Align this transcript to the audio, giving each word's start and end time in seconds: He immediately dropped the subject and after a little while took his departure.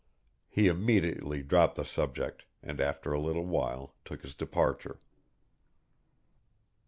He 0.49 0.65
immediately 0.67 1.43
dropped 1.43 1.75
the 1.75 1.85
subject 1.85 2.45
and 2.63 2.81
after 2.81 3.13
a 3.13 3.21
little 3.21 3.45
while 3.45 3.93
took 4.03 4.23
his 4.23 4.33
departure. 4.33 4.99